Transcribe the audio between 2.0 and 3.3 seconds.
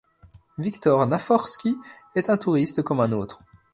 est un touriste comme un